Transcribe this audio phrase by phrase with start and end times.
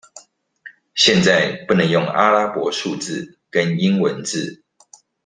[0.95, 4.63] 現在不能用阿拉伯數字跟英文字